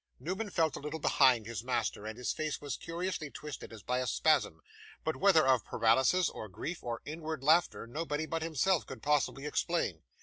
[0.19, 3.99] Newman fell a little behind his master, and his face was curiously twisted as by
[3.99, 4.59] a spasm;
[5.03, 10.01] but whether of paralysis, or grief, or inward laughter, nobody but himself could possibly explain.